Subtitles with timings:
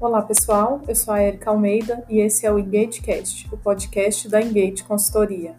[0.00, 0.80] Olá, pessoal.
[0.86, 5.56] Eu sou a Erika Almeida e esse é o EngageCast, o podcast da Engage Consultoria.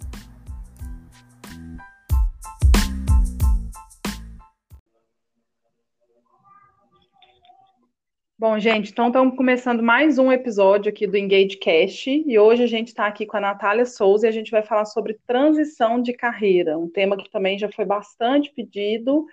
[8.38, 12.88] Bom, gente, então estamos começando mais um episódio aqui do EngageCast e hoje a gente
[12.88, 16.78] está aqui com a Natália Souza e a gente vai falar sobre transição de carreira,
[16.78, 19.26] um tema que também já foi bastante pedido.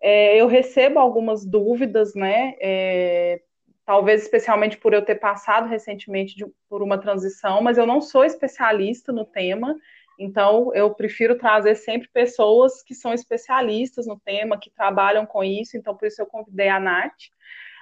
[0.00, 2.54] É, eu recebo algumas dúvidas, né?
[2.58, 3.42] É,
[3.84, 8.24] talvez especialmente por eu ter passado recentemente de, por uma transição, mas eu não sou
[8.24, 9.76] especialista no tema,
[10.18, 15.76] então eu prefiro trazer sempre pessoas que são especialistas no tema, que trabalham com isso,
[15.76, 17.12] então por isso eu convidei a Nath.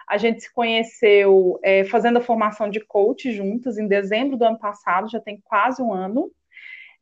[0.09, 4.59] A gente se conheceu é, fazendo a formação de coach juntas em dezembro do ano
[4.59, 6.30] passado, já tem quase um ano.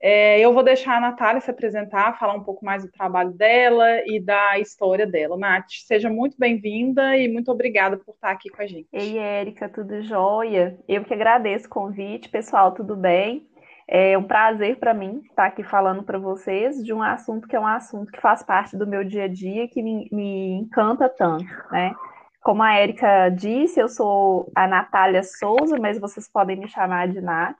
[0.02, 4.00] É, eu vou deixar a Natália se apresentar, falar um pouco mais do trabalho dela
[4.06, 5.36] e da história dela.
[5.36, 8.88] Nath, seja muito bem-vinda e muito obrigada por estar aqui com a gente.
[8.90, 10.78] Ei, Érica, tudo jóia?
[10.88, 12.30] Eu que agradeço o convite.
[12.30, 13.46] Pessoal, tudo bem?
[13.86, 17.60] É um prazer para mim estar aqui falando para vocês de um assunto que é
[17.60, 21.44] um assunto que faz parte do meu dia a dia, que me, me encanta tanto,
[21.70, 21.92] né?
[22.40, 27.20] Como a Érica disse, eu sou a Natália Souza, mas vocês podem me chamar de
[27.20, 27.58] Nath.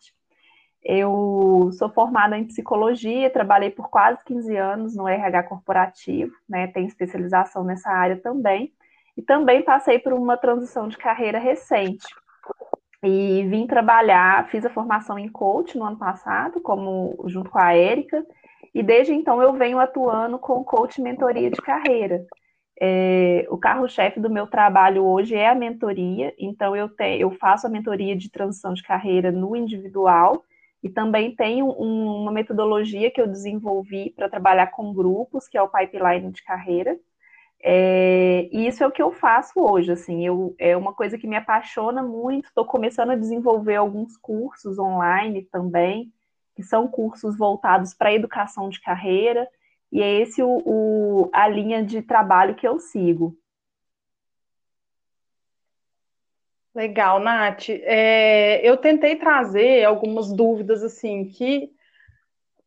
[0.83, 6.69] Eu sou formada em psicologia, trabalhei por quase 15 anos no RH corporativo, né?
[6.69, 8.73] Tenho especialização nessa área também.
[9.17, 12.07] E também passei por uma transição de carreira recente.
[13.03, 17.75] E vim trabalhar, fiz a formação em coach no ano passado, como junto com a
[17.75, 18.25] Érica,
[18.75, 22.25] e desde então eu venho atuando com coach mentoria de carreira.
[22.81, 27.67] É, o carro-chefe do meu trabalho hoje é a mentoria, então eu, te, eu faço
[27.67, 30.45] a mentoria de transição de carreira no individual
[30.83, 35.63] e também tenho um, uma metodologia que eu desenvolvi para trabalhar com grupos, que é
[35.63, 36.99] o pipeline de carreira.
[37.63, 41.27] É, e isso é o que eu faço hoje, assim, eu, é uma coisa que
[41.27, 46.11] me apaixona muito, estou começando a desenvolver alguns cursos online também,
[46.57, 49.47] que são cursos voltados para a educação de carreira,
[49.93, 53.37] e é esse o, o, a linha de trabalho que eu sigo.
[56.75, 57.69] Legal, Nath.
[57.69, 61.71] É, eu tentei trazer algumas dúvidas assim que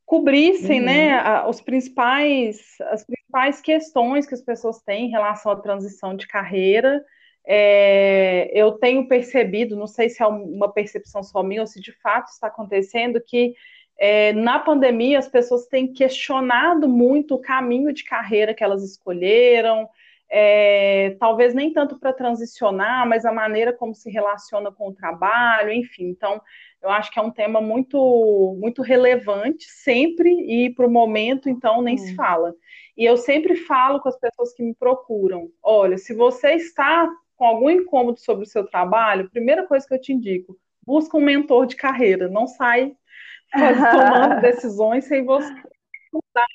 [0.05, 0.85] cobrissem, uhum.
[0.85, 6.27] né, os principais, as principais questões que as pessoas têm em relação à transição de
[6.27, 7.03] carreira.
[7.45, 11.91] É, eu tenho percebido, não sei se é uma percepção só minha ou se de
[11.93, 13.53] fato está acontecendo, que
[13.97, 19.87] é, na pandemia as pessoas têm questionado muito o caminho de carreira que elas escolheram,
[20.35, 25.71] é, talvez nem tanto para transicionar, mas a maneira como se relaciona com o trabalho,
[25.71, 26.05] enfim.
[26.05, 26.41] Então,
[26.81, 31.83] eu acho que é um tema muito, muito relevante sempre e para o momento, então,
[31.83, 31.99] nem hum.
[31.99, 32.55] se fala.
[32.97, 37.45] E eu sempre falo com as pessoas que me procuram: olha, se você está com
[37.45, 41.67] algum incômodo sobre o seu trabalho, primeira coisa que eu te indico, busca um mentor
[41.67, 42.91] de carreira, não sai
[43.53, 45.53] tomando decisões sem você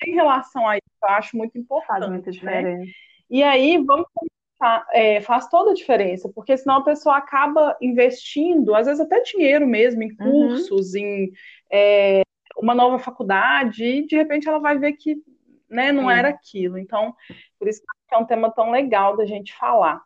[0.04, 0.86] em relação a isso.
[1.00, 2.00] Eu acho muito importante.
[2.00, 2.32] Faz muita né?
[2.32, 2.84] diferença.
[2.84, 3.07] Né?
[3.30, 8.74] E aí, vamos começar, é, faz toda a diferença, porque senão a pessoa acaba investindo,
[8.74, 10.16] às vezes até dinheiro mesmo, em uhum.
[10.16, 11.00] cursos, uhum.
[11.00, 11.32] em
[11.70, 12.22] é,
[12.56, 15.22] uma nova faculdade, e de repente ela vai ver que
[15.68, 16.78] né, não era aquilo.
[16.78, 17.14] Então,
[17.58, 20.02] por isso que é um tema tão legal da gente falar.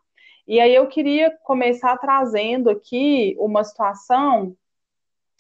[0.47, 4.57] E aí eu queria começar trazendo aqui uma situação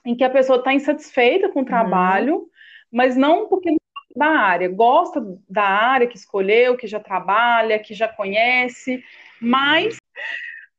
[0.04, 1.66] em que a pessoa está insatisfeita com o uhum.
[1.66, 2.48] trabalho, uhum.
[2.90, 3.76] mas não porque
[4.14, 9.02] da área, gosta da área que escolheu, que já trabalha, que já conhece,
[9.40, 9.96] mas,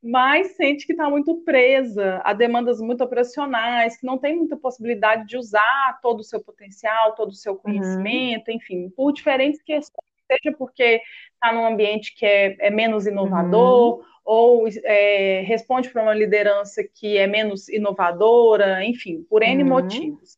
[0.02, 5.28] mas sente que está muito presa a demandas muito operacionais, que não tem muita possibilidade
[5.28, 7.60] de usar todo o seu potencial, todo o seu uhum.
[7.60, 8.56] conhecimento, uhum.
[8.56, 11.02] enfim, por diferentes questões, seja porque
[11.34, 14.04] está num ambiente que é, é menos inovador, uhum.
[14.24, 19.70] ou é, responde para uma liderança que é menos inovadora, enfim, por N uhum.
[19.70, 20.34] motivos.
[20.34, 20.38] O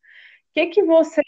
[0.54, 1.20] que, que você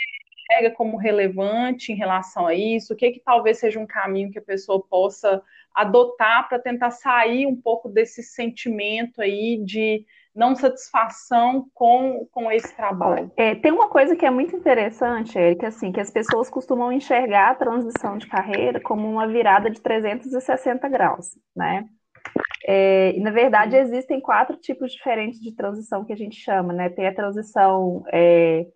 [0.48, 2.92] enxerga como relevante em relação a isso?
[2.92, 5.42] O que, que talvez seja um caminho que a pessoa possa
[5.74, 12.74] adotar para tentar sair um pouco desse sentimento aí de não satisfação com, com esse
[12.74, 13.30] trabalho?
[13.36, 17.50] É, tem uma coisa que é muito interessante, Erika, assim, que as pessoas costumam enxergar
[17.50, 21.86] a transição de carreira como uma virada de 360 graus, né?
[22.64, 26.88] É, na verdade, existem quatro tipos diferentes de transição que a gente chama, né?
[26.88, 28.66] Tem a transição é,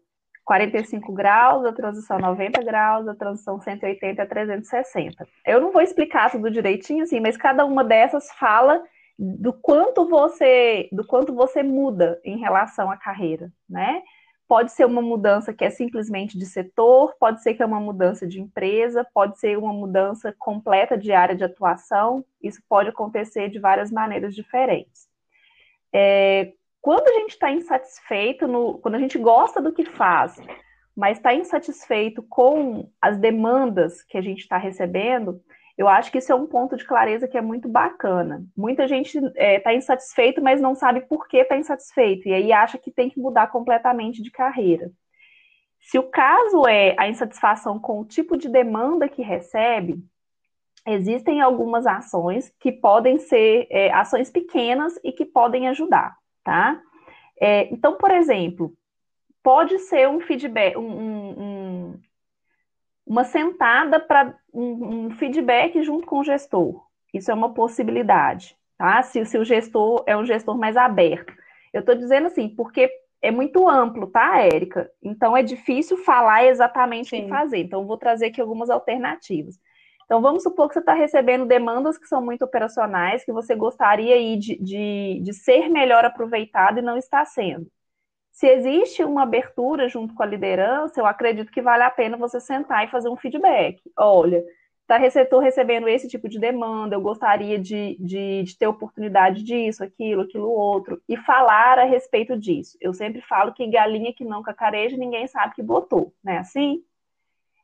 [0.45, 5.27] 45 graus, a transição 90 graus, a transição 180 a 360.
[5.47, 8.83] Eu não vou explicar tudo direitinho assim, mas cada uma dessas fala
[9.19, 14.03] do quanto você, do quanto você muda em relação à carreira, né?
[14.49, 18.27] Pode ser uma mudança que é simplesmente de setor, pode ser que é uma mudança
[18.27, 22.25] de empresa, pode ser uma mudança completa de área de atuação.
[22.43, 25.09] Isso pode acontecer de várias maneiras diferentes.
[25.93, 30.37] é, quando a gente está insatisfeito, no, quando a gente gosta do que faz,
[30.95, 35.41] mas está insatisfeito com as demandas que a gente está recebendo,
[35.79, 38.45] eu acho que isso é um ponto de clareza que é muito bacana.
[38.57, 42.53] Muita gente está é, tá insatisfeito, mas não sabe por que está insatisfeito, e aí
[42.53, 44.91] acha que tem que mudar completamente de carreira.
[45.81, 50.05] Se o caso é a insatisfação com o tipo de demanda que recebe,
[50.87, 56.81] existem algumas ações que podem ser é, ações pequenas e que podem ajudar, tá?
[57.41, 58.73] É, então, por exemplo,
[59.43, 62.01] pode ser um feedback, um, um,
[63.07, 66.85] uma sentada para um, um, feedback junto com o gestor.
[67.13, 69.03] Isso é uma possibilidade, tá?
[69.03, 71.35] Se, se o gestor é um gestor mais aberto.
[71.73, 72.91] Eu estou dizendo assim, porque
[73.21, 74.91] é muito amplo, tá, Érica?
[75.03, 77.21] Então é difícil falar exatamente Sim.
[77.21, 77.59] o que fazer.
[77.59, 79.59] Então, vou trazer aqui algumas alternativas.
[80.13, 84.39] Então, vamos supor que você está recebendo demandas que são muito operacionais, que você gostaria
[84.39, 87.67] de, de, de ser melhor aproveitado e não está sendo.
[88.31, 92.39] Se existe uma abertura junto com a liderança, eu acredito que vale a pena você
[92.41, 93.81] sentar e fazer um feedback.
[93.97, 94.45] Olha,
[94.87, 99.83] tá, estou recebendo esse tipo de demanda, eu gostaria de, de, de, ter oportunidade disso,
[99.83, 102.77] aquilo, aquilo outro, e falar a respeito disso.
[102.83, 106.37] Eu sempre falo que galinha que não cacareja, ninguém sabe que botou, né?
[106.37, 106.85] Assim?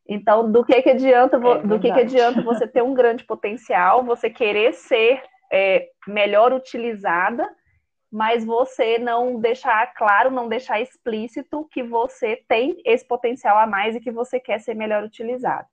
[0.09, 4.03] Então, do que que adianta, é do que que adianta você ter um grande potencial,
[4.03, 5.23] você querer ser
[5.53, 7.47] é, melhor utilizada,
[8.11, 13.95] mas você não deixar claro, não deixar explícito que você tem esse potencial a mais
[13.95, 15.67] e que você quer ser melhor utilizado.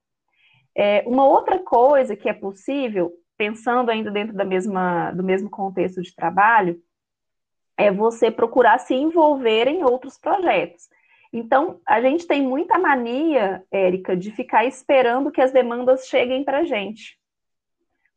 [0.76, 6.02] É, uma outra coisa que é possível, pensando ainda dentro da mesma, do mesmo contexto
[6.02, 6.78] de trabalho,
[7.78, 10.88] é você procurar se envolver em outros projetos.
[11.38, 16.58] Então, a gente tem muita mania, Érica, de ficar esperando que as demandas cheguem para
[16.58, 17.18] a gente.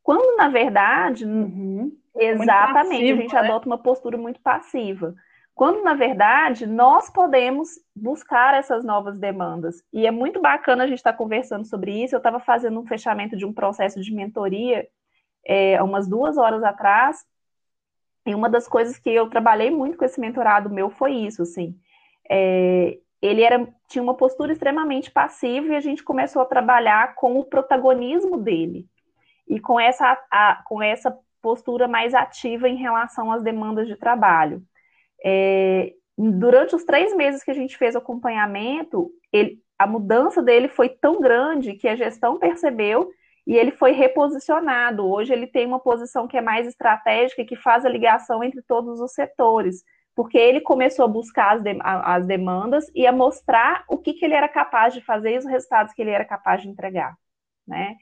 [0.02, 1.94] Quando, na verdade, uhum.
[2.16, 3.40] exatamente, passivo, a gente né?
[3.40, 5.14] adota uma postura muito passiva.
[5.54, 9.82] Quando, na verdade, nós podemos buscar essas novas demandas.
[9.92, 12.14] E é muito bacana a gente estar tá conversando sobre isso.
[12.14, 14.88] Eu estava fazendo um fechamento de um processo de mentoria
[15.44, 17.22] é, umas duas horas atrás.
[18.24, 21.78] E uma das coisas que eu trabalhei muito com esse mentorado meu foi isso, assim.
[22.30, 27.38] É, ele era, tinha uma postura extremamente passiva e a gente começou a trabalhar com
[27.38, 28.86] o protagonismo dele
[29.46, 34.62] e com essa, a, com essa postura mais ativa em relação às demandas de trabalho.
[35.24, 40.68] É, durante os três meses que a gente fez o acompanhamento, ele, a mudança dele
[40.68, 43.10] foi tão grande que a gestão percebeu
[43.46, 45.06] e ele foi reposicionado.
[45.06, 49.00] Hoje ele tem uma posição que é mais estratégica que faz a ligação entre todos
[49.00, 49.82] os setores
[50.14, 54.24] porque ele começou a buscar as, de, as demandas e a mostrar o que, que,
[54.24, 57.16] ele era capaz de fazer e os resultados que ele era capaz de entregar,
[57.66, 57.96] né?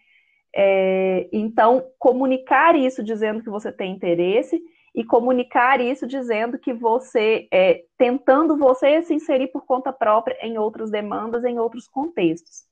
[0.54, 4.60] É, então, comunicar isso dizendo que você tem interesse
[4.94, 10.58] e comunicar isso dizendo que você, é, tentando você se inserir por conta própria em
[10.58, 12.66] outras demandas, em outros contextos.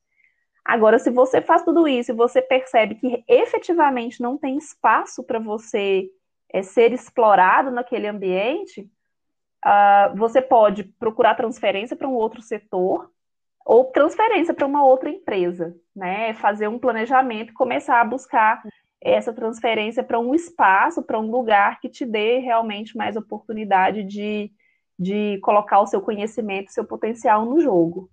[0.65, 5.39] Agora, se você faz tudo isso e você percebe que efetivamente não tem espaço para
[5.39, 6.09] você
[6.53, 8.91] é, ser explorado naquele ambiente,
[9.67, 13.11] uh, você pode procurar transferência para um outro setor
[13.65, 16.33] ou transferência para uma outra empresa, né?
[16.35, 18.63] Fazer um planejamento e começar a buscar
[19.03, 24.53] essa transferência para um espaço, para um lugar que te dê realmente mais oportunidade de,
[24.97, 28.09] de colocar o seu conhecimento, seu potencial no jogo.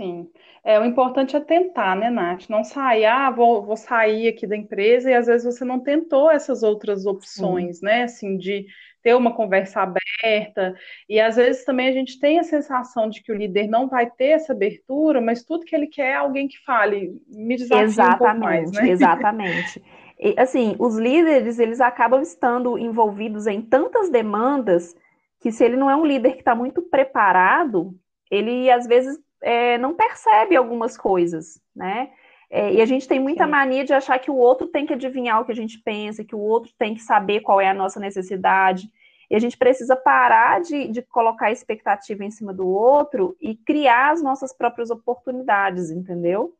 [0.00, 0.30] Sim.
[0.64, 2.48] É, o importante é tentar, né, Nath?
[2.48, 6.30] Não sair, ah, vou, vou sair aqui da empresa e às vezes você não tentou
[6.30, 7.84] essas outras opções, Sim.
[7.84, 8.02] né?
[8.04, 8.64] Assim, de
[9.02, 10.74] ter uma conversa aberta.
[11.06, 14.10] E às vezes também a gente tem a sensação de que o líder não vai
[14.10, 18.36] ter essa abertura, mas tudo que ele quer é alguém que fale, me desafie exatamente,
[18.36, 18.88] um mais, né?
[18.90, 19.82] Exatamente.
[20.18, 24.94] E, assim, os líderes, eles acabam estando envolvidos em tantas demandas
[25.40, 27.94] que se ele não é um líder que está muito preparado,
[28.30, 32.10] ele às vezes é, não percebe algumas coisas, né?
[32.50, 33.50] É, e a gente tem muita Sim.
[33.50, 36.34] mania de achar que o outro tem que adivinhar o que a gente pensa, que
[36.34, 38.90] o outro tem que saber qual é a nossa necessidade.
[39.30, 44.10] E a gente precisa parar de, de colocar expectativa em cima do outro e criar
[44.10, 46.52] as nossas próprias oportunidades, entendeu?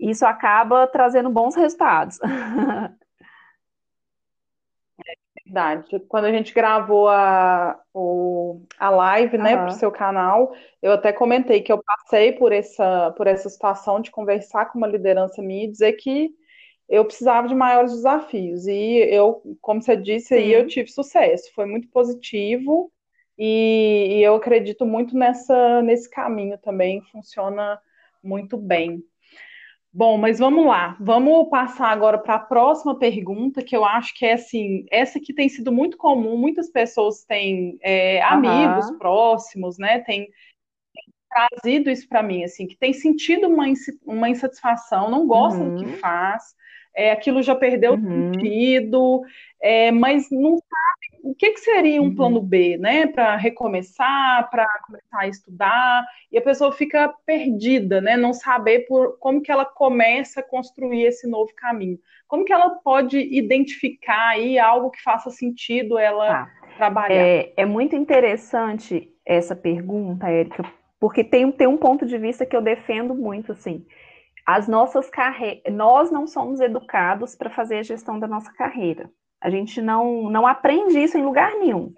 [0.00, 2.18] E isso acaba trazendo bons resultados.
[5.44, 6.00] Verdade.
[6.08, 11.12] Quando a gente gravou a, o, a live, né, para o seu canal, eu até
[11.12, 15.64] comentei que eu passei por essa, por essa situação de conversar com uma liderança minha
[15.64, 16.30] e dizer que
[16.88, 18.66] eu precisava de maiores desafios.
[18.66, 21.52] E eu, como você disse, aí eu tive sucesso.
[21.54, 22.90] Foi muito positivo
[23.38, 27.02] e, e eu acredito muito nessa, nesse caminho também.
[27.12, 27.78] Funciona
[28.22, 29.02] muito bem.
[29.96, 30.96] Bom, mas vamos lá.
[31.00, 35.32] Vamos passar agora para a próxima pergunta, que eu acho que é assim, essa que
[35.32, 40.00] tem sido muito comum, muitas pessoas têm é, amigos Aham, próximos, né?
[40.00, 40.28] Tem
[41.30, 43.64] trazido isso para mim, assim, que tem sentido uma,
[44.04, 46.54] uma insatisfação, não gosta do que uhum, faz,
[46.94, 49.22] é, aquilo já perdeu uhum, sentido,
[49.60, 50.58] é, mas não
[51.24, 52.44] o que, que seria um plano uhum.
[52.44, 53.06] B, né?
[53.06, 58.14] Para recomeçar, para começar a estudar, e a pessoa fica perdida, né?
[58.14, 61.98] Não saber por como que ela começa a construir esse novo caminho.
[62.28, 66.50] Como que ela pode identificar aí algo que faça sentido ela Tá.
[66.76, 67.14] trabalhar?
[67.14, 70.62] É, é muito interessante essa pergunta, Érica,
[71.00, 73.86] porque tem, tem um ponto de vista que eu defendo muito, assim.
[74.44, 79.10] As nossas carreiras, nós não somos educados para fazer a gestão da nossa carreira.
[79.44, 81.92] A gente não, não aprende isso em lugar nenhum.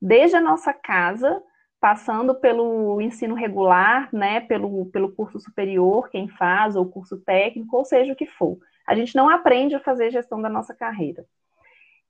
[0.00, 1.42] Desde a nossa casa,
[1.80, 7.84] passando pelo ensino regular, né, pelo, pelo curso superior, quem faz, ou curso técnico, ou
[7.84, 8.58] seja o que for.
[8.86, 11.26] A gente não aprende a fazer gestão da nossa carreira.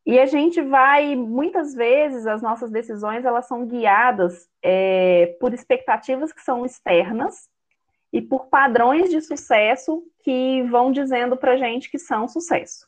[0.04, 6.30] E a gente vai, muitas vezes, as nossas decisões elas são guiadas é, por expectativas
[6.30, 7.48] que são externas
[8.12, 12.86] e por padrões de sucesso que vão dizendo para gente que são sucesso.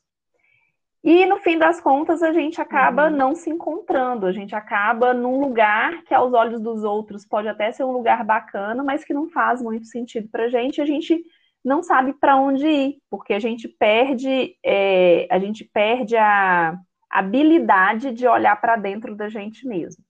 [1.08, 3.16] E no fim das contas, a gente acaba Uhum.
[3.16, 7.70] não se encontrando, a gente acaba num lugar que, aos olhos dos outros, pode até
[7.70, 11.24] ser um lugar bacana, mas que não faz muito sentido para a gente, a gente
[11.64, 16.76] não sabe para onde ir, porque a gente perde, é, a gente perde a
[17.08, 20.02] habilidade de olhar para dentro da gente mesmo.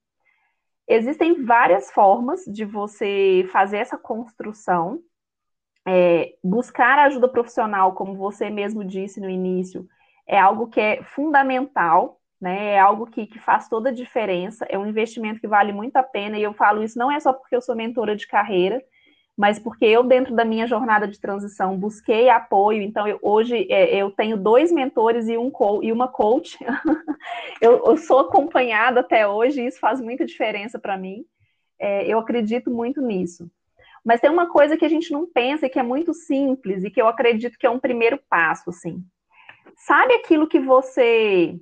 [0.89, 5.01] Existem várias formas de você fazer essa construção,
[5.87, 9.87] é, buscar ajuda profissional, como você mesmo disse no início,
[10.27, 12.73] é algo que é fundamental, né?
[12.73, 16.03] É algo que, que faz toda a diferença, é um investimento que vale muito a
[16.03, 18.83] pena, e eu falo isso não é só porque eu sou mentora de carreira,
[19.37, 22.81] mas porque eu, dentro da minha jornada de transição, busquei apoio.
[22.81, 26.59] Então, eu, hoje é, eu tenho dois mentores e, um co e uma coach.
[27.61, 31.23] eu, eu, sou acompanhada até hoje, e isso faz muita diferença para mim.
[31.79, 33.51] É, eu acredito muito nisso.
[34.03, 37.03] Mas tem uma coisa que a gente não pensa, que é muito simples e que
[37.03, 39.05] eu acredito que é um primeiro passo, assim.
[39.75, 41.59] Sabe aquilo que você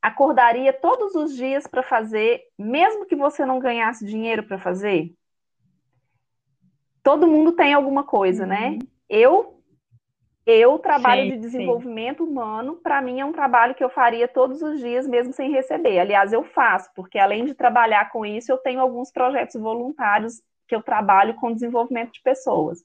[0.00, 5.12] acordaria todos os dias para fazer, mesmo que você não ganhasse dinheiro para fazer?
[7.02, 8.70] Todo mundo tem alguma coisa, né?
[8.70, 8.78] Uhum.
[9.08, 9.56] Eu
[10.46, 11.40] eu trabalho Sim, de sim.
[11.40, 15.50] desenvolvimento humano, para mim é um trabalho que eu faria todos os dias, mesmo sem
[15.50, 15.98] receber.
[15.98, 20.74] Aliás, eu faço, porque além de trabalhar com isso, eu tenho alguns projetos voluntários que
[20.74, 22.84] eu trabalho com desenvolvimento de pessoas.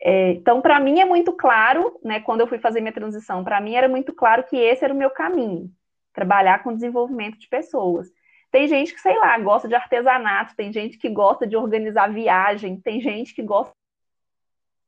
[0.00, 3.60] É, então, para mim é muito claro, né, quando eu fui fazer minha transição, para
[3.60, 5.70] mim era muito claro que esse era o meu caminho,
[6.12, 8.08] trabalhar com desenvolvimento de pessoas.
[8.50, 12.80] Tem gente que, sei lá, gosta de artesanato, tem gente que gosta de organizar viagem,
[12.80, 13.72] tem gente que gosta,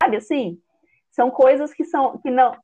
[0.03, 0.61] sabe assim?
[1.11, 2.57] São coisas que são que não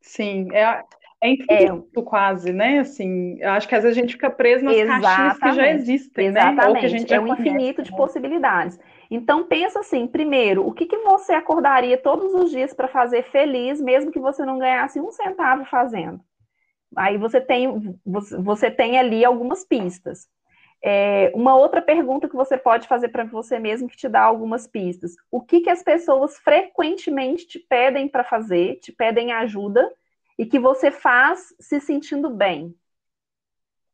[0.00, 0.84] Sim, é, é
[1.22, 2.78] é infinito quase, né?
[2.78, 6.30] Assim, eu acho que às vezes a gente fica preso nas caixinhas que já existem,
[6.30, 6.40] né?
[6.40, 7.96] Ou que a exatamente, gente é um conhece, infinito de né?
[7.96, 8.80] possibilidades.
[9.10, 13.80] Então pensa assim, primeiro, o que, que você acordaria todos os dias para fazer feliz,
[13.80, 16.20] mesmo que você não ganhasse um centavo fazendo?
[16.96, 20.28] Aí você tem, você tem ali algumas pistas.
[20.82, 24.66] É, uma outra pergunta que você pode fazer para você mesmo que te dá algumas
[24.66, 25.14] pistas.
[25.30, 29.92] O que, que as pessoas frequentemente te pedem para fazer, te pedem ajuda
[30.38, 32.74] e que você faz se sentindo bem?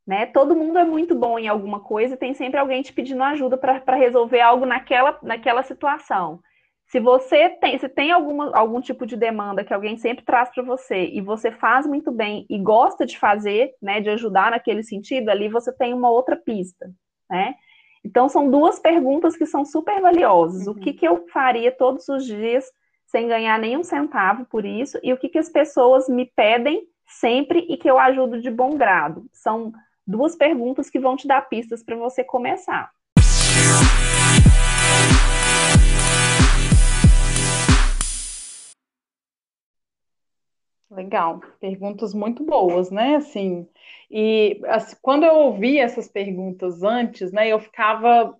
[0.07, 0.27] Né?
[0.27, 3.59] Todo mundo é muito bom em alguma coisa e tem sempre alguém te pedindo ajuda
[3.59, 6.41] para resolver algo naquela, naquela situação.
[6.87, 10.63] Se você tem, se tem alguma, algum tipo de demanda que alguém sempre traz para
[10.63, 15.29] você e você faz muito bem e gosta de fazer, né, de ajudar naquele sentido,
[15.29, 16.89] ali você tem uma outra pista,
[17.29, 17.57] né?
[18.05, 20.69] Então são duas perguntas que são super valiosas.
[20.69, 20.97] O que, Uhum.
[20.97, 22.65] que eu faria todos os dias
[23.07, 27.67] sem ganhar nenhum centavo por isso e o que, que as pessoas me pedem sempre
[27.69, 29.27] e que eu ajudo de bom grado?
[29.33, 29.73] São
[30.07, 32.91] duas perguntas que vão te dar pistas para você começar.
[40.89, 43.17] Legal, perguntas muito boas, né?
[43.17, 43.69] Assim,
[44.11, 48.35] e assim, quando eu ouvi essas perguntas antes, né, eu ficava,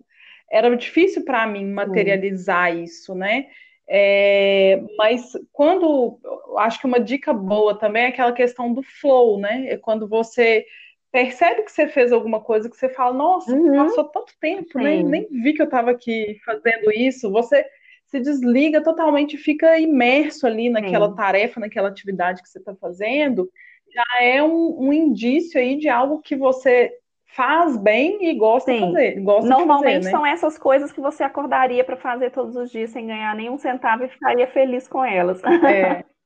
[0.49, 3.47] era difícil para mim materializar isso, né?
[3.89, 6.19] É, mas quando,
[6.57, 9.67] acho que uma dica boa também é aquela questão do flow, né?
[9.67, 10.65] É quando você
[11.11, 15.01] percebe que você fez alguma coisa que você fala, nossa, Uhum, passou tanto tempo, né?
[15.03, 17.31] Nem vi que eu estava aqui fazendo isso.
[17.31, 17.65] Você
[18.05, 21.15] se desliga totalmente, fica imerso ali naquela sim.
[21.15, 23.49] tarefa, naquela atividade que você está fazendo,
[23.93, 26.93] já é um, um indício aí de algo que você
[27.25, 28.79] faz bem e gosta Sim.
[28.79, 29.19] de fazer.
[29.21, 30.11] Gosta Normalmente de fazer, né?
[30.11, 34.03] são essas coisas que você acordaria para fazer todos os dias sem ganhar nenhum centavo
[34.03, 35.41] e ficaria feliz com elas.
[35.43, 36.03] É.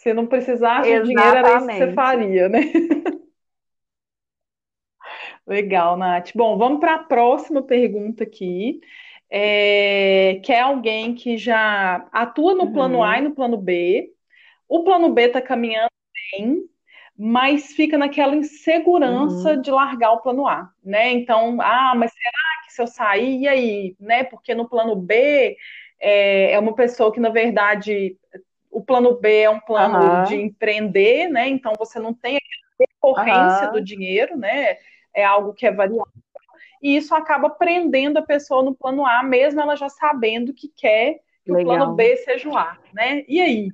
[0.00, 2.60] Se não precisasse de dinheiro, era isso que você faria, né?
[5.46, 6.30] Legal, Nath.
[6.34, 8.80] Bom, vamos para a próxima pergunta aqui.
[9.28, 13.04] É, que é alguém que já atua no plano uhum.
[13.04, 14.10] A e no plano B.
[14.66, 15.90] O plano B está caminhando
[16.32, 16.64] bem,
[17.14, 19.60] mas fica naquela insegurança uhum.
[19.60, 21.12] de largar o plano A, né?
[21.12, 24.24] Então, ah, mas será que se eu sair, e aí, né?
[24.24, 25.58] Porque no plano B
[26.00, 28.16] é, é uma pessoa que, na verdade,
[28.70, 31.48] o plano B é um plano de empreender, né?
[31.48, 32.40] Então você não tem a
[32.78, 34.76] recorrência do dinheiro, né?
[35.14, 36.06] É algo que é variável.
[36.82, 41.20] E isso acaba prendendo a pessoa no plano A, mesmo ela já sabendo que quer
[41.44, 41.74] que Legal.
[41.74, 43.24] o plano B seja o A, né?
[43.28, 43.68] E aí?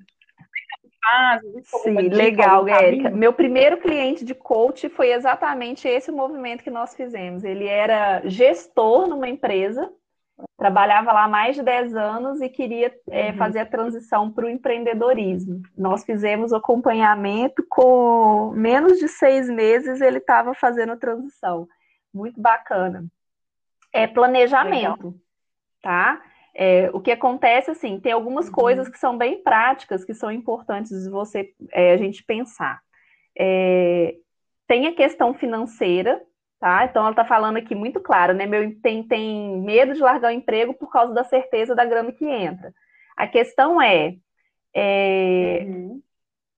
[1.63, 3.11] Sim, legal, Érica.
[3.11, 7.45] Meu primeiro cliente de coach foi exatamente esse movimento que nós fizemos.
[7.45, 9.93] Ele era gestor numa empresa
[10.57, 13.37] trabalhava lá há mais de 10 anos e queria é, uhum.
[13.37, 15.63] fazer a transição para o empreendedorismo.
[15.77, 21.69] Nós fizemos o acompanhamento, com menos de seis meses ele estava fazendo a transição.
[22.13, 23.05] Muito bacana.
[23.93, 25.15] É planejamento, Legal.
[25.83, 26.23] tá?
[26.55, 28.53] É, o que acontece, assim, tem algumas uhum.
[28.53, 32.81] coisas que são bem práticas, que são importantes de você, é, a gente pensar.
[33.39, 34.15] É,
[34.67, 36.23] tem a questão financeira,
[36.59, 36.85] Tá?
[36.85, 38.47] Então ela está falando aqui muito claro, né?
[38.47, 42.25] Meu tem, tem medo de largar o emprego por causa da certeza da grana que
[42.25, 42.73] entra.
[43.17, 44.17] A questão é,
[44.75, 46.03] é uhum.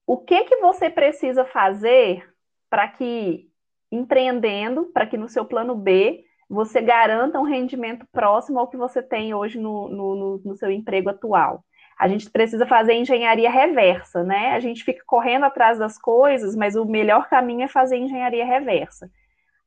[0.07, 2.25] o que que você precisa fazer
[2.69, 3.49] para que
[3.91, 9.03] empreendendo, para que no seu plano B você garanta um rendimento próximo ao que você
[9.03, 11.63] tem hoje no, no, no seu emprego atual.
[11.99, 14.53] A gente precisa fazer engenharia reversa, né?
[14.53, 19.11] A gente fica correndo atrás das coisas, mas o melhor caminho é fazer engenharia reversa.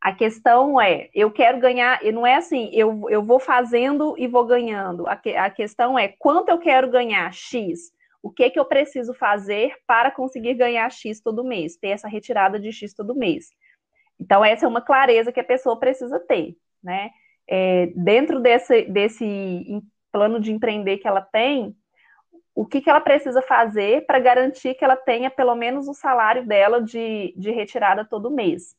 [0.03, 4.45] A questão é, eu quero ganhar, não é assim, eu, eu vou fazendo e vou
[4.45, 5.07] ganhando.
[5.07, 7.93] A, que, a questão é quanto eu quero ganhar X.
[8.21, 12.59] O que, que eu preciso fazer para conseguir ganhar X todo mês, ter essa retirada
[12.59, 13.51] de X todo mês.
[14.19, 17.11] Então, essa é uma clareza que a pessoa precisa ter, né?
[17.49, 21.77] É, dentro desse, desse plano de empreender que ela tem,
[22.57, 26.45] o que, que ela precisa fazer para garantir que ela tenha pelo menos o salário
[26.45, 28.75] dela de, de retirada todo mês.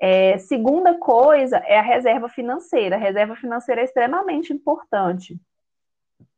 [0.00, 2.96] É, segunda coisa é a reserva financeira.
[2.96, 5.38] A reserva financeira é extremamente importante,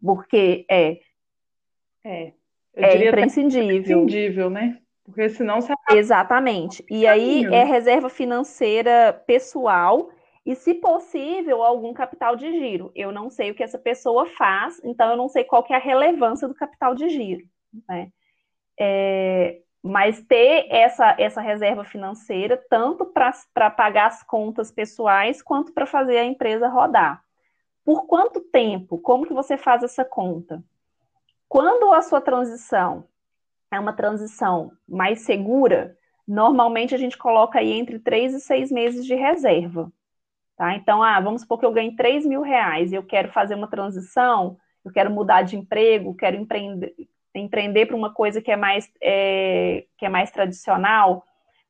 [0.00, 0.98] porque é,
[2.04, 2.32] é,
[2.74, 3.76] é imprescindível.
[3.76, 4.78] Imprescindível, né?
[5.04, 6.84] Porque senão você Exatamente.
[6.90, 10.10] E aí é reserva financeira pessoal
[10.44, 12.92] e, se possível, algum capital de giro.
[12.94, 15.76] Eu não sei o que essa pessoa faz, então eu não sei qual que é
[15.76, 17.44] a relevância do capital de giro.
[17.88, 18.10] Né?
[18.78, 25.86] É, mas ter essa, essa reserva financeira tanto para pagar as contas pessoais quanto para
[25.86, 27.22] fazer a empresa rodar.
[27.84, 28.98] Por quanto tempo?
[28.98, 30.62] Como que você faz essa conta?
[31.48, 33.06] Quando a sua transição
[33.70, 35.96] é uma transição mais segura,
[36.26, 39.92] normalmente a gente coloca aí entre três e seis meses de reserva.
[40.56, 40.74] Tá?
[40.74, 43.68] Então, ah, vamos supor que eu ganhe 3 mil reais e eu quero fazer uma
[43.68, 46.94] transição, eu quero mudar de emprego, quero empreender,
[47.38, 51.24] empreender para uma coisa que é mais, é, que é mais tradicional,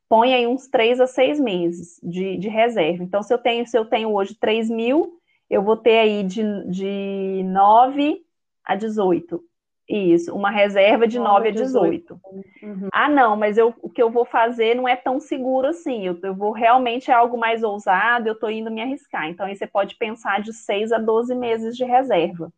[0.09, 3.03] põe aí uns três a seis meses de, de reserva.
[3.03, 6.43] Então, se eu tenho, se eu tenho hoje 3 mil, eu vou ter aí de,
[6.71, 8.23] de 9
[8.65, 9.43] a 18.
[9.89, 12.15] Isso, uma reserva de 9, 9 a 18.
[12.15, 12.21] 18.
[12.63, 12.89] Uhum.
[12.93, 16.05] Ah, não, mas eu, o que eu vou fazer não é tão seguro assim.
[16.05, 19.29] Eu, eu vou realmente é algo mais ousado, eu estou indo me arriscar.
[19.29, 22.53] Então, aí você pode pensar de 6 a 12 meses de reserva.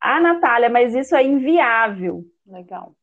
[0.00, 2.24] Ah, Natália, mas isso é inviável.
[2.46, 2.94] Legal.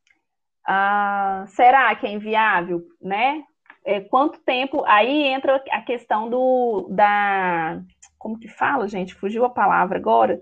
[0.65, 3.43] Ah, será que é inviável, né?
[3.84, 4.84] É, quanto tempo?
[4.88, 7.79] Aí entra a questão do da
[8.17, 9.13] como que fala, gente?
[9.13, 10.41] Fugiu a palavra agora.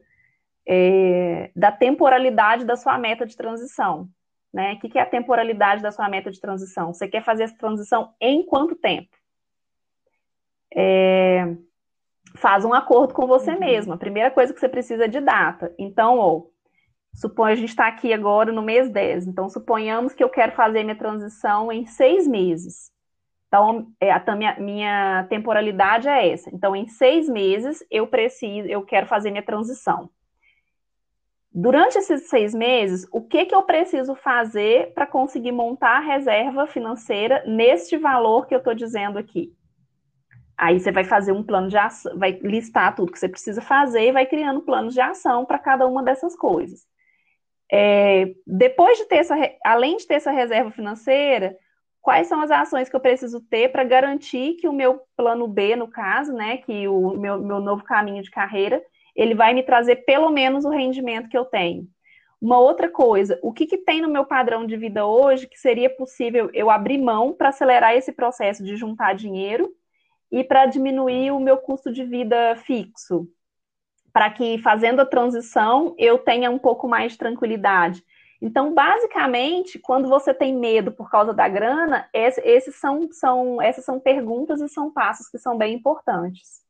[0.66, 4.08] É, da temporalidade da sua meta de transição.
[4.54, 4.74] Né?
[4.74, 6.94] O que, que é a temporalidade da sua meta de transição?
[6.94, 9.10] Você quer fazer essa transição em quanto tempo?
[10.74, 11.58] É,
[12.36, 13.60] faz um acordo com você uhum.
[13.60, 13.94] mesmo.
[13.94, 15.74] A primeira coisa que você precisa é de data.
[15.78, 16.44] Então, ó,
[17.14, 19.28] suponha a gente está aqui agora no mês 10.
[19.28, 22.92] Então, suponhamos que eu quero fazer minha transição em seis meses.
[23.48, 26.50] Então, é, a minha, minha temporalidade é essa.
[26.52, 30.10] Então, em seis meses, eu preciso, eu quero fazer minha transição.
[31.56, 36.66] Durante esses seis meses, o que, que eu preciso fazer para conseguir montar a reserva
[36.66, 39.54] financeira neste valor que eu estou dizendo aqui?
[40.58, 44.08] Aí você vai fazer um plano de ação, vai listar tudo que você precisa fazer
[44.08, 46.82] e vai criando planos de ação para cada uma dessas coisas.
[47.72, 49.36] É, depois de ter essa,
[49.66, 51.58] além de ter essa reserva financeira,
[52.02, 55.76] quais são as ações que eu preciso ter para garantir que o meu plano B,
[55.76, 58.84] no caso, né, que o meu, meu novo caminho de carreira,
[59.16, 61.88] ele vai me trazer pelo menos o rendimento que eu tenho.
[62.40, 65.90] Uma outra coisa, o que, que tem no meu padrão de vida hoje que seria
[65.90, 69.72] possível eu abrir mão para acelerar esse processo de juntar dinheiro
[70.34, 73.30] e para diminuir o meu custo de vida fixo?
[74.12, 78.04] Para que fazendo a transição eu tenha um pouco mais de tranquilidade.
[78.42, 84.00] Então, basicamente, quando você tem medo por causa da grana, esses são, são, essas são
[84.00, 86.64] perguntas e são passos que são bem importantes.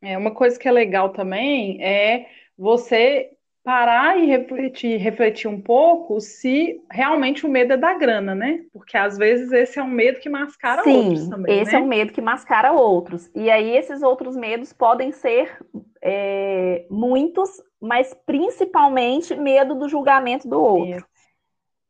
[0.00, 6.20] É, uma coisa que é legal também é você parar e refletir, refletir um pouco
[6.20, 8.64] se realmente o medo é da grana, né?
[8.72, 11.60] Porque às vezes esse é um medo que mascara Sim, outros também.
[11.60, 11.78] Esse né?
[11.78, 13.30] é um medo que mascara outros.
[13.34, 15.56] E aí esses outros medos podem ser
[16.02, 21.06] é, muitos, mas principalmente medo do julgamento do outro.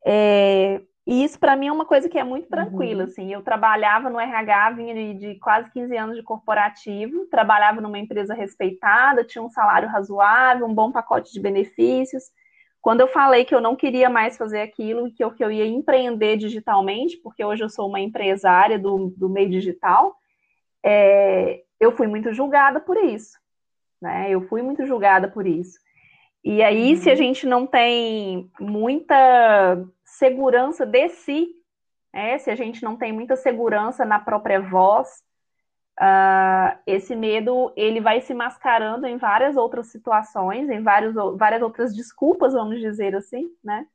[0.05, 3.09] É, e isso para mim é uma coisa que é muito tranquila, uhum.
[3.09, 3.33] assim.
[3.33, 8.35] Eu trabalhava no RH, vinha de, de, quase 15 anos de corporativo, trabalhava numa empresa
[8.35, 12.25] respeitada, tinha um salário razoável, um bom pacote de benefícios.
[12.81, 15.67] Quando eu falei que eu não queria mais fazer aquilo, que eu, que eu ia
[15.67, 20.17] empreender digitalmente, porque hoje eu sou uma empresária do, do meio digital,
[20.85, 23.39] é, eu fui muito julgada por isso.
[24.01, 24.31] Né?
[24.31, 25.79] Eu fui muito julgada por isso.
[26.45, 27.19] E aí, se a uhum.
[27.19, 31.55] gente não tem muita segurança de si,
[32.13, 35.23] é, se a gente não tem muita segurança na própria voz,
[36.01, 41.95] uh, esse medo ele vai se mascarando em várias outras situações, em vários, várias outras
[41.95, 43.87] desculpas, vamos dizer assim, né?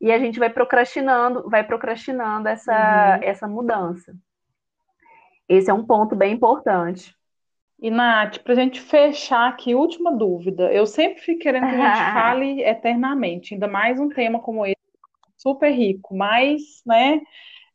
[0.00, 3.22] E a gente vai procrastinando, vai procrastinando essa, uhum.
[3.22, 4.14] essa mudança.
[5.48, 7.14] Esse é um ponto bem importante.
[7.80, 10.70] E, Nath, para a gente fechar aqui, última dúvida.
[10.72, 14.76] Eu sempre fico querendo que a gente fale eternamente, ainda mais um tema como esse,
[15.38, 17.22] super rico, mas, né,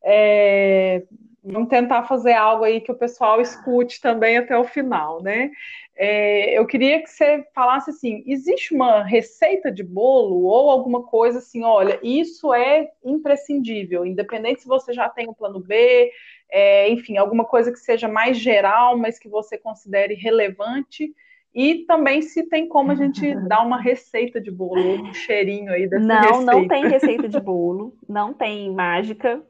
[0.03, 1.03] é,
[1.43, 5.49] vamos tentar fazer algo aí que o pessoal escute também até o final, né?
[5.97, 11.39] É, eu queria que você falasse assim: existe uma receita de bolo ou alguma coisa
[11.39, 16.11] assim, olha, isso é imprescindível, independente se você já tem o um plano B,
[16.51, 21.13] é, enfim, alguma coisa que seja mais geral, mas que você considere relevante.
[21.53, 25.87] E também se tem como a gente dar uma receita de bolo, um cheirinho aí
[25.87, 26.41] dessa não, receita.
[26.41, 29.41] Não, não tem receita de bolo, não tem mágica,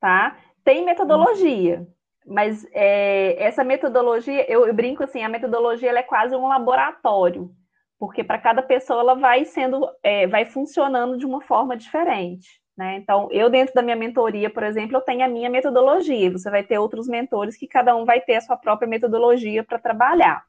[0.00, 0.38] tá?
[0.62, 1.86] Tem metodologia,
[2.28, 7.50] mas é, essa metodologia, eu, eu, brinco assim, a metodologia é quase um laboratório,
[7.98, 12.60] porque para cada pessoa ela vai sendo, é, vai funcionando de uma forma diferente.
[12.78, 12.94] Né?
[12.94, 16.30] Então, eu dentro da minha mentoria, por exemplo, eu tenho a minha metodologia.
[16.30, 19.80] Você vai ter outros mentores que cada um vai ter a sua própria metodologia para
[19.80, 20.44] trabalhar.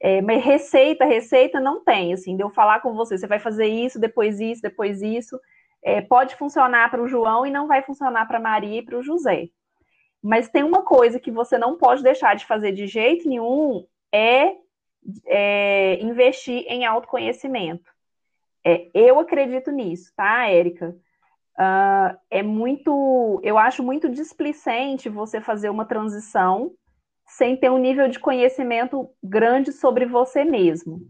[0.00, 3.66] É, mas receita, receita não tem, assim, de eu falar com você, você vai fazer
[3.66, 5.38] isso, depois isso, depois isso.
[5.80, 9.02] É, pode funcionar para o João e não vai funcionar para Maria e para o
[9.02, 9.48] José.
[10.20, 14.56] Mas tem uma coisa que você não pode deixar de fazer de jeito nenhum, é,
[15.26, 17.88] é investir em autoconhecimento.
[18.66, 20.96] É, eu acredito nisso, tá, Érica?
[21.58, 26.72] Uh, é muito, eu acho muito displicente você fazer uma transição
[27.26, 31.00] sem ter um nível de conhecimento grande sobre você mesmo.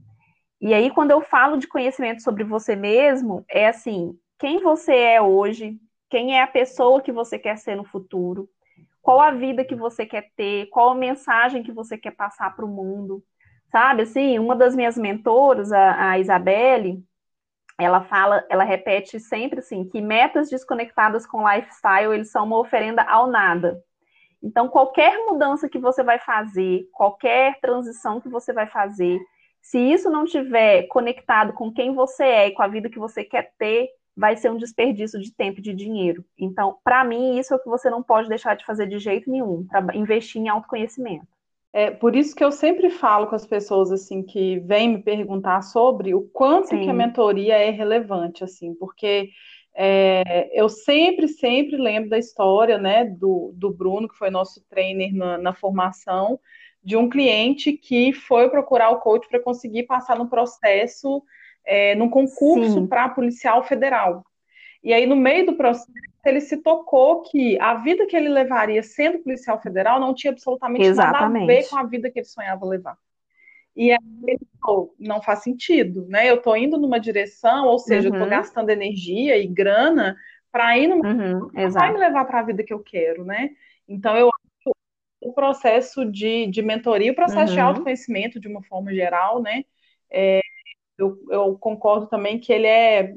[0.61, 5.21] E aí, quando eu falo de conhecimento sobre você mesmo, é assim: quem você é
[5.21, 5.79] hoje,
[6.09, 8.49] quem é a pessoa que você quer ser no futuro,
[9.03, 12.65] qual a vida que você quer ter, qual a mensagem que você quer passar para
[12.65, 13.23] o mundo.
[13.71, 17.03] Sabe, assim, uma das minhas mentoras, a, a Isabelle,
[17.79, 23.03] ela fala, ela repete sempre assim, que metas desconectadas com lifestyle, eles são uma oferenda
[23.03, 23.83] ao nada.
[24.43, 29.19] Então, qualquer mudança que você vai fazer, qualquer transição que você vai fazer,
[29.61, 33.25] se isso não tiver conectado com quem você é e com a vida que você
[33.25, 36.25] quer ter, vai ser um desperdício de tempo e de dinheiro.
[36.39, 39.31] Então, para mim, isso é o que você não pode deixar de fazer de jeito
[39.31, 41.27] nenhum, para investir em autoconhecimento.
[41.77, 45.61] É por isso que eu sempre falo com as pessoas assim que vêm me perguntar
[45.61, 46.85] sobre o quanto Sim.
[46.85, 49.31] que a mentoria é relevante, assim, porque
[49.75, 55.13] é, eu sempre, sempre lembro da história, né, do, do Bruno, que foi nosso trainer
[55.13, 56.39] na, na formação,
[56.81, 61.25] de um cliente que foi procurar o coach para conseguir passar no processo,
[61.67, 64.25] é, num concurso para policial federal.
[64.85, 65.91] E aí, no meio do processo,
[66.27, 70.85] ele se tocou que a vida que ele levaria sendo policial federal não tinha absolutamente
[70.85, 71.41] Exatamente.
[71.41, 72.99] nada a ver com a vida que ele sonhava levar.
[73.75, 76.31] E aí ele falou, não faz sentido, né?
[76.31, 78.15] Eu estou indo numa direção, ou seja, uhum.
[78.15, 80.17] eu tô gastando energia e grana
[80.53, 83.51] para ir numa uhum, não vai me levar para a vida que eu quero, né?
[83.89, 84.77] Então eu acho
[85.21, 87.55] o processo de, de mentoria, o processo uhum.
[87.55, 89.65] de autoconhecimento de uma forma geral, né?
[90.09, 90.41] É,
[90.97, 93.15] eu, eu concordo também que ele é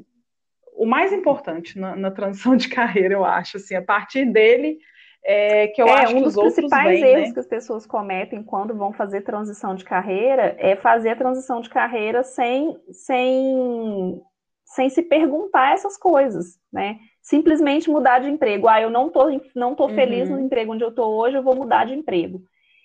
[0.78, 3.56] o mais importante na, na, transição de carreira, eu acho.
[3.56, 4.78] Assim, a partir dele
[5.24, 7.34] é, que eu é, acho um que os principais vêm, erros né?
[7.34, 11.68] que as pessoas cometem quando vão fazer transição de carreira é fazer a transição de
[11.68, 14.22] carreira sem, sem,
[14.64, 16.98] sem se perguntar essas coisas, né?
[17.20, 18.68] Simplesmente mudar de emprego.
[18.68, 20.36] Ah, eu não tô, não tô feliz uhum.
[20.36, 22.40] no emprego onde eu tô hoje, eu vou mudar de emprego.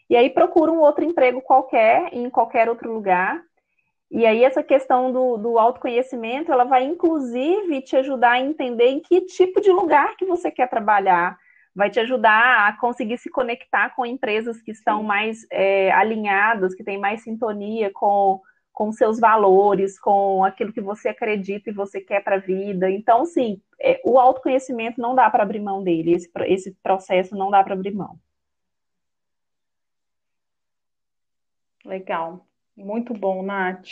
[0.09, 3.41] E aí procura um outro emprego qualquer, em qualquer outro lugar.
[4.13, 8.99] E aí essa questão do, do autoconhecimento, ela vai inclusive te ajudar a entender em
[8.99, 11.35] que tipo de lugar que você quer trabalhar,
[11.73, 15.07] vai te ajudar a conseguir se conectar com empresas que estão Sim.
[15.07, 18.39] mais é, alinhadas, que têm mais sintonia com,
[18.71, 22.91] com seus valores, com aquilo que você acredita e você quer para a vida.
[22.91, 27.49] Então, sim, é, o autoconhecimento não dá para abrir mão dele, esse, esse processo não
[27.49, 28.19] dá para abrir mão.
[31.83, 32.45] Legal,
[32.75, 33.87] muito bom, Nath.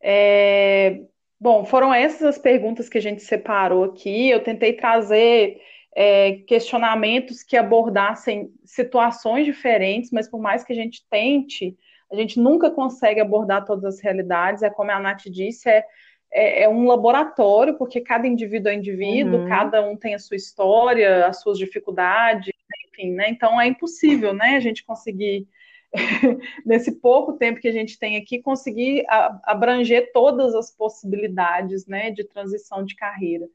[0.00, 1.00] É,
[1.38, 4.30] bom, foram essas as perguntas que a gente separou aqui.
[4.30, 5.60] Eu tentei trazer
[5.94, 11.76] é, questionamentos que abordassem situações diferentes, mas por mais que a gente tente,
[12.10, 14.62] a gente nunca consegue abordar todas as realidades.
[14.62, 15.84] É como a Nath disse, é,
[16.32, 19.48] é, é um laboratório, porque cada indivíduo é indivíduo, uhum.
[19.48, 22.52] cada um tem a sua história, as suas dificuldades,
[22.88, 23.28] enfim, né?
[23.28, 25.46] Então é impossível, né, a gente conseguir
[26.64, 29.04] nesse pouco tempo que a gente tem aqui, conseguir
[29.44, 33.46] abranger todas as possibilidades né, de transição de carreira.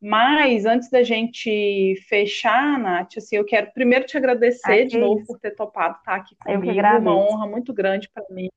[0.00, 5.38] Mas antes da gente fechar, Nath, assim, eu quero primeiro te agradecer de novo por
[5.38, 6.72] ter topado estar aqui comigo.
[6.98, 8.48] Uma honra muito grande para mim.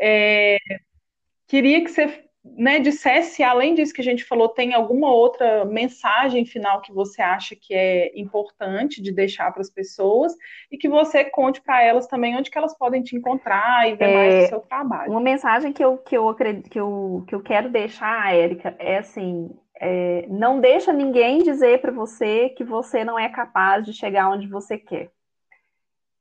[0.00, 0.56] É,
[1.48, 6.44] queria que você né, dissesse, além disso que a gente falou, tem alguma outra mensagem
[6.44, 10.34] final que você acha que é importante de deixar para as pessoas
[10.70, 14.10] e que você conte para elas também onde que elas podem te encontrar e ver
[14.10, 15.10] é, mais do seu trabalho.
[15.10, 18.98] Uma mensagem que eu, que eu, acredito, que eu, que eu quero deixar, Érica, é
[18.98, 24.28] assim, é, não deixa ninguém dizer para você que você não é capaz de chegar
[24.28, 25.10] onde você quer.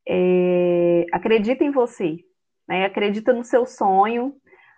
[0.07, 2.19] É, acredita em você,
[2.67, 2.85] né?
[2.85, 4.35] acredita no seu sonho,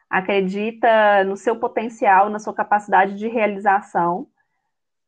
[0.09, 4.27] acredita no seu potencial, na sua capacidade de realização,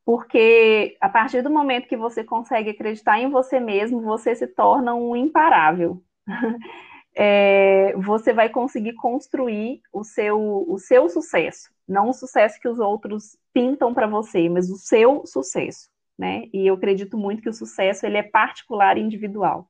[0.05, 4.95] porque a partir do momento que você consegue acreditar em você mesmo, você se torna
[4.95, 6.01] um imparável.
[7.13, 12.79] é, você vai conseguir construir o seu, o seu sucesso, não o sucesso que os
[12.79, 16.45] outros pintam para você, mas o seu sucesso, né?
[16.53, 19.67] E eu acredito muito que o sucesso ele é particular e individual.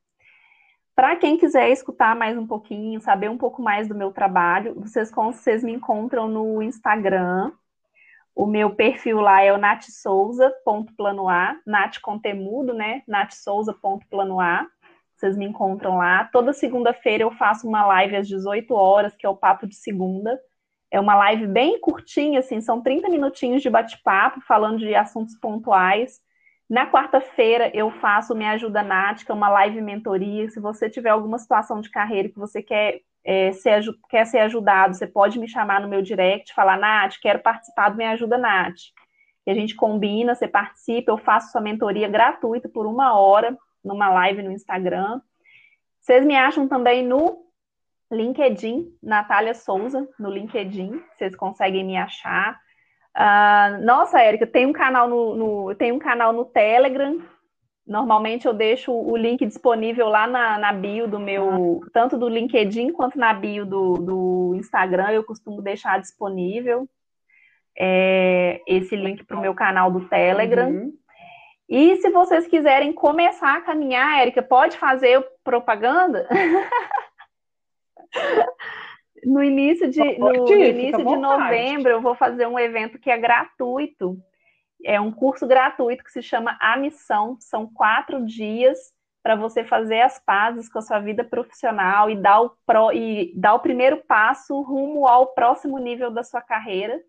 [0.98, 5.12] Para quem quiser escutar mais um pouquinho, saber um pouco mais do meu trabalho, vocês,
[5.12, 7.52] vocês me encontram no Instagram.
[8.34, 13.04] O meu perfil lá é o natsouza.planoar, Nat com temudo, né?
[13.08, 14.68] natsouza.planoar.
[15.16, 16.24] Vocês me encontram lá.
[16.34, 20.40] Toda segunda-feira eu faço uma live às 18 horas, que é o Papo de Segunda.
[20.90, 26.20] É uma live bem curtinha, assim, são 30 minutinhos de bate-papo, falando de assuntos pontuais.
[26.70, 30.50] Na quarta-feira eu faço Me Ajuda Nática, uma live mentoria.
[30.50, 34.96] Se você tiver alguma situação de carreira que você quer, é, ser, quer ser ajudado,
[34.96, 38.92] você pode me chamar no meu direct, falar, Nath, quero participar do Me Ajuda Nath.
[39.46, 44.10] E a gente combina, você participa, eu faço sua mentoria gratuita por uma hora numa
[44.10, 45.22] live no Instagram.
[46.02, 47.46] Vocês me acham também no
[48.12, 52.60] LinkedIn, Natália Souza, no LinkedIn, vocês conseguem me achar.
[53.18, 57.20] Uh, nossa, Érica, tem um canal no, no, tem um canal no Telegram.
[57.86, 62.92] Normalmente eu deixo o link disponível lá na, na bio do meu, tanto do LinkedIn
[62.92, 66.88] quanto na bio do, do Instagram, eu costumo deixar disponível
[67.78, 70.70] é, esse link para o meu canal do Telegram.
[70.70, 70.94] Uhum.
[71.70, 76.28] E se vocês quiserem começar a caminhar, Érica, pode fazer propaganda?
[79.28, 83.18] no início de, no, no início de novembro, eu vou fazer um evento que é
[83.18, 84.18] gratuito.
[84.84, 87.38] É um curso gratuito que se chama A Missão.
[87.40, 88.78] São quatro dias
[89.22, 93.34] para você fazer as pazes com a sua vida profissional e dar, o pro, e
[93.36, 97.02] dar o primeiro passo rumo ao próximo nível da sua carreira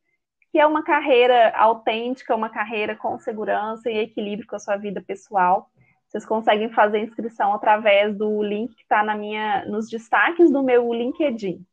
[0.51, 5.03] que é uma carreira autêntica, uma carreira com segurança e equilíbrio com a sua vida
[5.07, 5.71] pessoal.
[6.07, 10.93] Vocês conseguem fazer inscrição através do link que está na minha, nos destaques do meu
[10.93, 11.65] LinkedIn.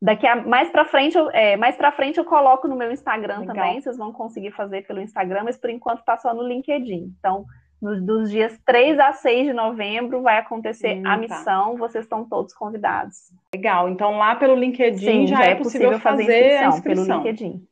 [0.00, 3.40] Daqui a mais para frente, eu, é, mais para frente eu coloco no meu Instagram
[3.40, 3.54] Legal.
[3.54, 3.80] também.
[3.80, 7.14] Vocês vão conseguir fazer pelo Instagram, mas por enquanto está só no LinkedIn.
[7.18, 7.46] Então,
[7.80, 11.72] nos, dos dias 3 a 6 de novembro vai acontecer hum, a missão.
[11.72, 11.78] Tá.
[11.78, 13.32] Vocês estão todos convidados.
[13.54, 13.88] Legal.
[13.88, 17.06] Então lá pelo LinkedIn Sim, já, já, é possível, possível fazer, fazer inscrição, a inscrição
[17.06, 17.68] pelo LinkedIn.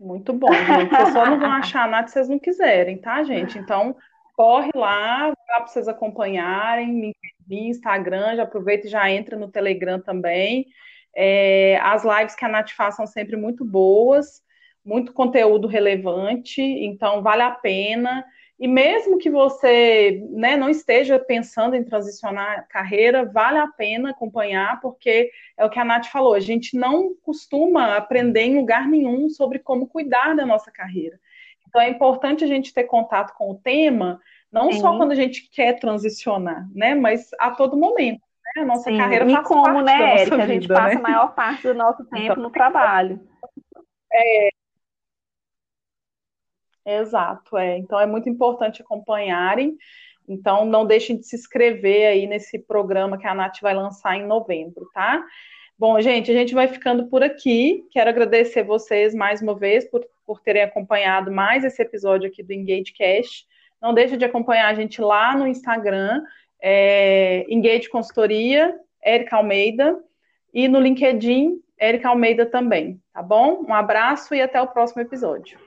[0.00, 0.90] Muito bom, gente.
[0.90, 3.58] Vocês só não vão achar nada se vocês não quiserem, tá, gente?
[3.58, 3.96] Então,
[4.36, 7.14] corre lá, dá para vocês acompanharem,
[7.48, 10.66] LinkedIn, Instagram, já aproveita e já entra no Telegram também.
[11.16, 14.42] É, as lives que a Nath faz são sempre muito boas,
[14.84, 18.24] muito conteúdo relevante, então vale a pena.
[18.58, 24.10] E mesmo que você né, não esteja pensando em transicionar a carreira, vale a pena
[24.10, 28.86] acompanhar, porque é o que a Nath falou, a gente não costuma aprender em lugar
[28.86, 31.18] nenhum sobre como cuidar da nossa carreira.
[31.68, 34.20] Então é importante a gente ter contato com o tema,
[34.54, 34.80] não Sim.
[34.80, 36.94] só quando a gente quer transicionar, né?
[36.94, 38.22] Mas a todo momento.
[38.56, 38.62] Né?
[38.62, 38.96] A nossa Sim.
[38.96, 40.36] carreira e como, parte né, Érica?
[40.36, 40.94] a gente passa né?
[40.94, 43.20] a maior parte do nosso tempo então, no trabalho.
[44.12, 44.48] É,
[46.86, 47.78] Exato, é.
[47.78, 49.76] Então é muito importante acompanharem.
[50.28, 54.26] Então não deixem de se inscrever aí nesse programa que a Nath vai lançar em
[54.26, 55.24] novembro, tá?
[55.78, 57.86] Bom, gente, a gente vai ficando por aqui.
[57.90, 62.52] Quero agradecer vocês mais uma vez por, por terem acompanhado mais esse episódio aqui do
[62.52, 63.46] Engage Cash.
[63.84, 66.22] Não deixe de acompanhar a gente lá no Instagram,
[66.58, 69.98] é, Engage Consultoria, Érica Almeida,
[70.54, 73.62] e no LinkedIn, Érica Almeida também, tá bom?
[73.68, 75.58] Um abraço e até o próximo episódio.